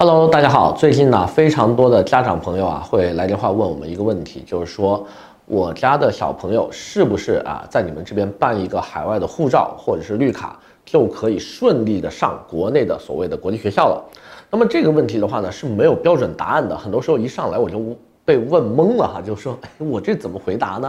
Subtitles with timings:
[0.00, 0.70] Hello，大家好。
[0.74, 5.04] 最近呢，非常多的家长朋友啊，会来电话问我们一个问题，就是说，
[5.44, 14.00] 我家的小朋友是不是啊，在你们这边办一个海外的护照或者是绿卡，就可以顺利的上国内的所谓的国际学校了？
[14.48, 16.78] 那么这个问题的话呢，是没有标准答案的。
[16.78, 17.82] 很多时候一上来我就
[18.24, 20.88] 被问懵了哈，就说，哎，我这怎么回答呢？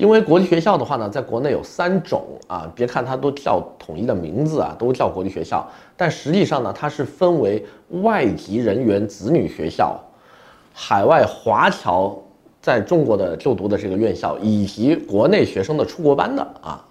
[0.00, 7.62] 因为国际学校的话呢，在国内有三种啊，别看它都叫统一的名字啊，都叫国际学校，但实际上呢，它是分为
[8.02, 10.00] 外籍人员子女学校、
[10.72, 12.16] 海外华侨
[12.62, 16.82] 在中国的就读的这个院校，以及国内学生的出国班的啊。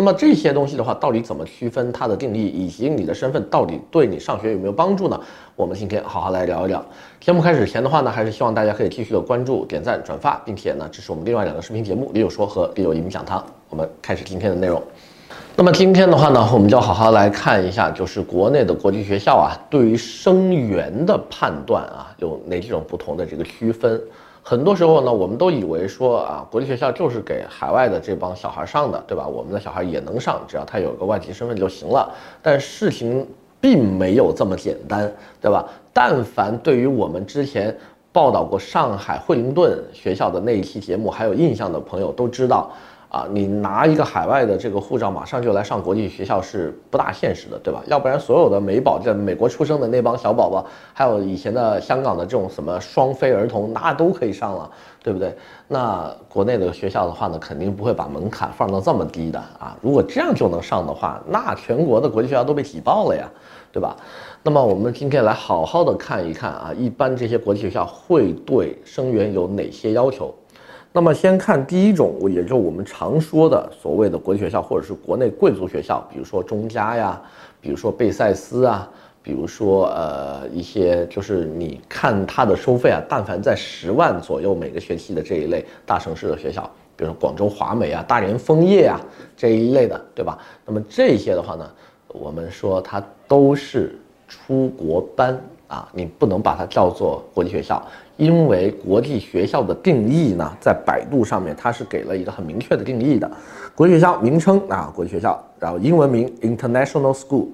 [0.00, 5.20] 那么这些东西的话，到底怎么区分它的定义，以及你的身份到底对你上学有没有帮助呢？
[5.54, 6.82] 我们今天好好来聊一聊。
[7.20, 13.40] 节目开始前的话呢，还是希望大家可以继续的关注、点赞、转发，并且呢支持我们另外两个视频节目《李有说》和《李有移民讲堂》。
[13.68, 14.82] 我们开始今天的内容。
[15.54, 24.00] 那么今天的话呢，我们就好好来看一下，就是国内的国际学校啊，对于生源的判断啊，有哪几种不同的这个区分。
[24.42, 29.26] 很多时候呢，我们都以为说啊，国际学校就是给海外的这帮小孩上的，对吧？
[29.26, 32.12] 我们的小孩也能上，只要他有个外籍身份就行了。
[32.42, 33.26] 但事情
[33.60, 35.64] 并没有这么简单，对吧？
[35.92, 37.76] 但凡对于我们之前
[38.12, 42.70] 报道过上海惠灵顿学校的那一期节目还有印象的朋友都知道。
[43.10, 47.82] 啊，你拿一个海外的这个护照，马上就来上国际学校是不大现实的，对吧？
[47.88, 54.70] 要不然所有的美宝在美国出生的那帮小宝宝，还有以前的香港的这种什么双非儿童，那都可以上了，
[55.02, 55.36] 对不对？
[55.66, 59.76] 那国内的学校的话呢，肯定不会把门槛放到这么低的啊。
[59.82, 63.28] 如果这样就能上的话，那全国的国际学校都被挤爆了呀，
[63.72, 63.96] 对吧？
[64.44, 70.32] 那么我们今天来好好的看一看啊，一般这些国际学校会对生源有哪些要求？
[70.92, 77.20] 那么先看第一种，也就是我们常说的所谓的国际学校，或者是国内贵族学校，比如说中加呀，
[77.60, 78.90] 比如说贝塞斯啊，
[79.22, 89.00] 比如说呃一些就是你看它的收费啊，但凡在十万左右每个学期的这一类大城市的学校，比如说广州华美啊、大连枫叶啊
[89.36, 90.36] 这一类的，对吧？
[90.66, 91.70] 那么这些的话呢，
[92.08, 93.96] 我们说它都是
[94.30, 95.36] 出国班
[95.66, 97.84] 啊，你不能把它叫做国际学校。
[98.16, 103.30] 因为国际学校的定义呢，在百度上面它是给了一个很明确的定义的，
[103.74, 107.48] 国际学校名称啊，国际学校，然后英文名 International School，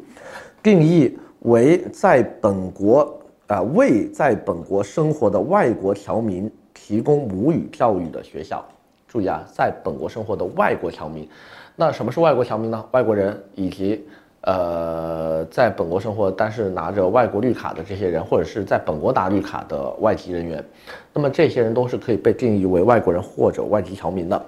[0.63, 3.17] 定义为在本国
[3.47, 8.65] 啊为在本国生活的外国侨民提供母语教育的学校。
[9.07, 11.29] 注意啊，在本国生活的外国侨民，
[11.77, 12.85] 那什么是外国侨民呢？
[12.91, 14.05] 外国人以及。
[14.43, 20.65] 呃，在本国生活但是拿着外国绿卡的这些人，或者是在本国拿绿卡的外籍人员，
[21.13, 24.41] 那么这些人都是可以被定义为外国人或者外籍侨民的。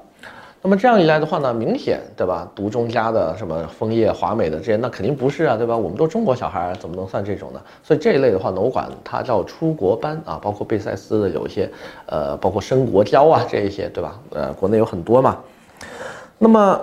[0.63, 2.49] 那么这样一来的话呢，明显对吧？
[2.55, 5.77] 读中加的什么枫叶、华美的这些，那肯定不是啊，对吧？
[5.77, 7.61] 我们都中国小孩，怎么能算这种呢？
[7.83, 11.69] 所以这一类的话呢，我管它叫出国班啊，包括贝塞斯的有一些，
[12.07, 14.19] 呃，包括升国交啊这一些，对吧？
[14.31, 15.39] 呃，国内有很多嘛。
[16.39, 16.81] 那么。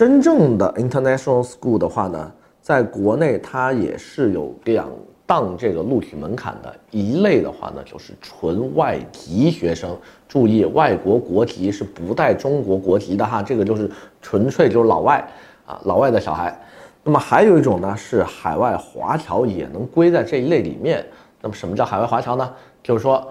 [0.00, 4.88] 真正的 international school 的话呢，在国内它也是有两
[5.26, 6.74] 档这个录取门槛的。
[6.90, 9.94] 一类的话呢，就是纯外籍学生，
[10.26, 13.90] 注意外国国籍是不带中国国籍的哈，这个就是
[14.22, 15.22] 纯粹就是老外
[15.66, 16.58] 啊，老外的小孩。
[17.04, 21.04] 那么还有一种呢，是海外华侨也能归在这一类里面。
[21.42, 22.50] 那么什么叫海外华侨呢？
[22.82, 23.30] 就是说。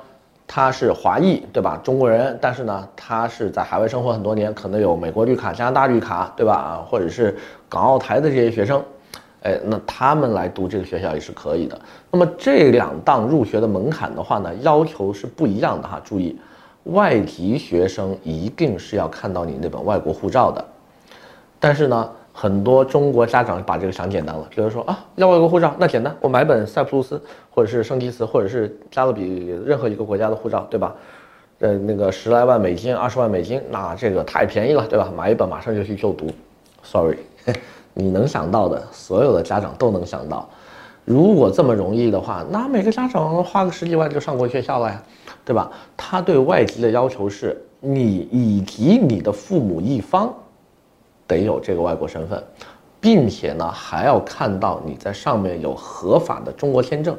[0.51, 1.79] 他是华裔，对吧？
[1.83, 6.53] 中国人，但是呢，他是在海外生活很多年，可能有美国绿卡、加拿大绿卡，对吧？
[6.55, 7.37] 啊，或者是
[7.69, 8.83] 港澳台的这些学生，
[9.43, 11.79] 哎，那他们来读这个学校也是可以的。
[12.09, 16.01] 那么这两档入学的门槛的话呢，要求是不一样的哈。
[16.03, 16.35] 注意，
[16.85, 20.65] 外籍学生一定是要看到你那本外国护照的，
[21.59, 22.09] 但是呢。
[22.41, 30.95] 很多中国家长把这个想简单了，比如说啊，要外国护照，那简单，我买本塞浦路斯或者是圣基茨或者是加勒比任何一个国家的护照，对吧？
[31.59, 35.11] 呃，那个十来万美金、二十万美金，那这个太便宜了，对吧？
[35.13, 36.27] 买一本马上就去就读。
[36.81, 37.17] Sorry，
[37.93, 40.47] 你能想到的，所有的家长都能想到，
[41.03, 45.03] 如果这么容易的话，那每个家长花个十几万就上国际学校了呀，
[45.43, 45.69] 对吧？
[45.97, 50.33] 他对外籍的要求是你以及你的父母一方。
[51.29, 52.43] 得有这个外国身份，
[52.99, 57.15] 并且呢还要看到你在上面有合法的中国签证，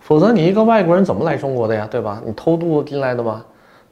[0.00, 1.86] 否则你一个外国人怎么来中国的呀？
[1.90, 2.20] 对吧？
[2.24, 3.44] 你偷渡进来的吗？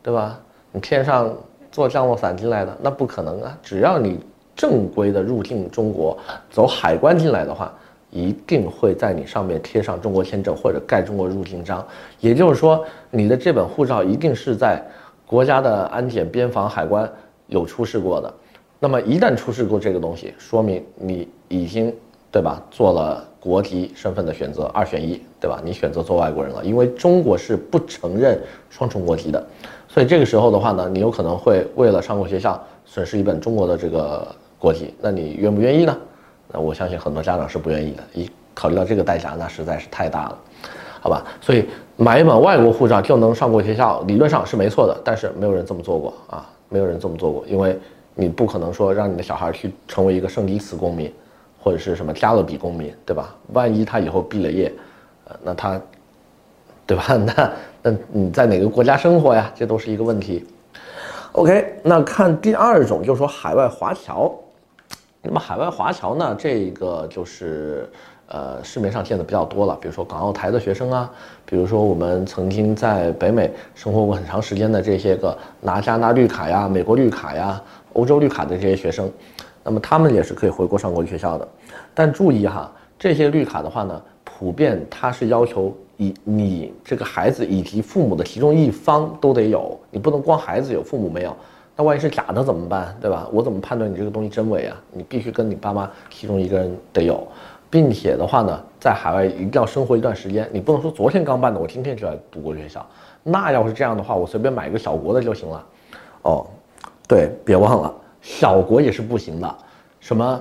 [0.02, 0.40] 对吧？
[0.72, 1.30] 你天上
[1.70, 2.74] 坐降落伞进来的？
[2.80, 3.58] 那不可能啊！
[3.62, 4.18] 只要你
[4.56, 6.16] 正规的入境中国，
[6.50, 7.72] 走海关进来的话，
[8.10, 11.86] 一定会在你上面贴上中国签证或者盖中国入境章。
[12.18, 14.82] 也就是说，你的这本护照一定是在
[15.26, 17.08] 国家的安检、边防、海关
[17.46, 18.34] 有出示过的。
[18.82, 21.94] 那么一旦出示过这个东西，说明你已经
[22.32, 22.62] 对吧？
[22.70, 25.60] 做了国籍身份的选择，二选一，对吧？
[25.62, 28.40] 你选择做外国人了，因为中国是不承认
[28.70, 29.46] 双重国籍的，
[29.86, 34.26] 所以这个时候的话呢，你有可能会为了上国学校损失一本中国的这个
[34.58, 35.94] 国籍，那你愿不愿意呢？
[36.50, 40.38] 那我相信很多家长是不愿意的，一考虑到这个代价，那实在是太大了，
[41.02, 41.22] 好吧？
[41.42, 41.66] 所以
[41.96, 47.78] 买一本外国护照就能上国学校，理论上是没错的，但是没有人这么做过啊，没有人这么做过，因为。
[48.14, 51.12] 你不可能说让你的小孩去成为一个圣尼斯公民，
[51.62, 53.34] 或者是什么加勒比公民，对吧？
[53.52, 54.72] 万一他以后毕了业，
[55.24, 55.80] 呃，那他，
[56.86, 57.04] 对吧？
[57.16, 57.52] 那
[57.82, 59.50] 那你在哪个国家生活呀？
[59.54, 60.46] 这都是一个问题。
[61.32, 64.32] OK，那看第二种，就是说海外华侨。
[65.22, 67.88] 那么海外华侨呢，这个就是
[68.26, 71.10] 呃市面上见的比较多了，比如说港澳台的学生啊，
[71.44, 77.62] 比如说我们曾经在北美生活过很长时间的这些个拿加拿大绿卡呀、美国绿卡呀。
[77.92, 79.10] 欧洲绿卡的这些学生，
[79.62, 81.46] 那么他们也是可以回国上国际学校的，
[81.94, 91.36] 但注意哈，这些绿卡的话呢，普遍它是要求以你这个孩子以及父母的其中一方都得有，你不能光孩子有，父母没有，
[91.76, 92.96] 那万一是假的怎么办？
[93.00, 93.28] 对吧？
[93.32, 94.76] 我怎么判断你这个东西真伪啊？
[94.92, 97.26] 你必须跟你爸妈其中一个人得有，
[97.68, 102.86] 并且的话呢，在海外一定要生活一段时间，你不能说昨天刚办的，我今天就来读国际学校，
[103.22, 105.66] 那要是这样的话，我随便买一个小国的就行了，
[106.22, 106.46] 哦。
[107.10, 107.92] 对，别忘了，
[108.22, 109.56] 小国也是不行的。
[109.98, 110.40] 什么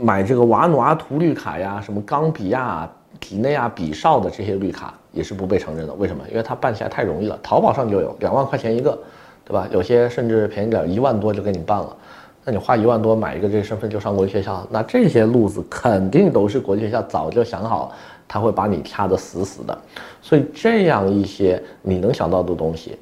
[0.00, 5.94] 买这个瓦努阿图绿卡呀，什么冈比亚、几内亚、比绍的这些绿卡也是不被承认的。
[5.94, 6.24] 为什么？
[6.28, 8.98] 因为它办起来太容易了，淘宝上就有，两万块钱一个，
[9.44, 9.68] 对吧？
[9.70, 11.96] 有些甚至便宜点，一万多就给你办了。
[12.44, 17.92] 那你花一万多买一个这个身份就上国际学校，那这些路子肯定都是国际学校早就想好，
[18.26, 19.78] 他会把你掐得死死的。
[20.20, 22.98] 所以这样一些你能想到的东西。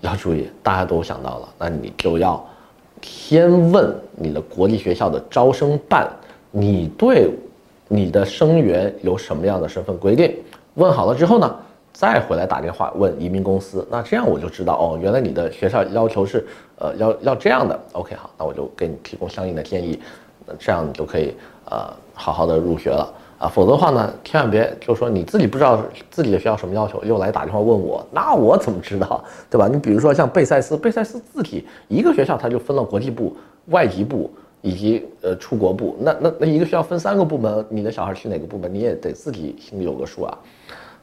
[0.00, 2.44] 要注意，大家都想到了，那你就要
[3.02, 6.08] 先问你的国际学校的招生办，
[6.50, 7.30] 你对
[7.88, 10.34] 你的生源有什么样的身份规定？
[10.74, 11.56] 问好了之后呢，
[11.92, 16.46] 再回来打电话问移民公司，那这样我就知道哦，原来你的学校要求是
[16.78, 17.78] 呃要要这样的。
[17.92, 19.98] OK，好，那我就给你提供相应的建议，
[20.46, 21.34] 那这样你就可以
[21.68, 23.12] 呃好好的入学了。
[23.38, 25.80] 啊，否则的话呢，千万别就说你自己不知道
[26.10, 29.68] 自己的学校什么要求，又来打电话问我，那我怎么知道，对吧？
[29.68, 33.36] 你比如说像贝塞斯，贝塞斯字体一个学校它就分了国际部、
[33.66, 34.28] 外籍部
[34.60, 40.38] 以及呃出国部，那那那一个学校分三个部门，你的小孩去哪个部门，你也得自己心里有个数啊，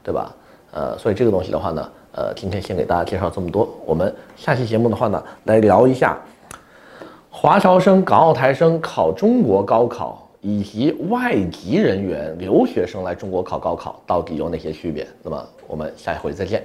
[0.02, 0.34] 对吧？
[0.72, 6.18] 呃，所以这个东西的话呢，呃，今天先给大家介绍这么多，我们下期节目的话呢，来聊一下
[7.30, 10.25] 华侨生、港澳台生考中国高考。
[10.40, 15.06] 以及外籍人员、留学生来中国考高考到底有哪些区别？
[15.22, 16.64] 那么我们下一回再见。